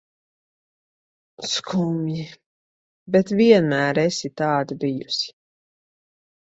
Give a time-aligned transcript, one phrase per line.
[1.51, 2.25] Skumji,
[3.17, 5.35] bet vienmēr esi tāda bijusi.